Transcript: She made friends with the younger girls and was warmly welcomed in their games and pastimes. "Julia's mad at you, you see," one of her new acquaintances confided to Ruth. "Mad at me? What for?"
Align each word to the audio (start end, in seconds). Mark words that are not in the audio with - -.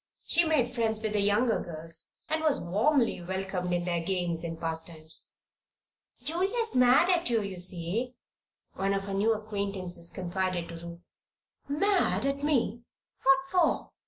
She 0.25 0.43
made 0.43 0.73
friends 0.73 1.03
with 1.03 1.13
the 1.13 1.21
younger 1.21 1.59
girls 1.59 2.15
and 2.27 2.41
was 2.41 2.59
warmly 2.59 3.21
welcomed 3.21 3.71
in 3.71 3.85
their 3.85 3.99
games 4.03 4.43
and 4.43 4.59
pastimes. 4.59 5.31
"Julia's 6.23 6.75
mad 6.75 7.07
at 7.11 7.29
you, 7.29 7.43
you 7.43 7.59
see," 7.59 8.15
one 8.73 8.95
of 8.95 9.03
her 9.03 9.13
new 9.13 9.31
acquaintances 9.33 10.09
confided 10.09 10.69
to 10.69 10.77
Ruth. 10.83 11.07
"Mad 11.67 12.25
at 12.25 12.43
me? 12.43 12.81
What 13.23 13.39
for?" 13.51 13.91